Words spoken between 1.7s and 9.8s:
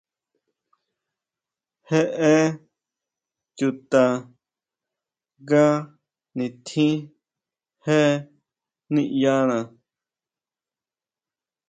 Jeʼe chuta nga nitjín je niʼyana.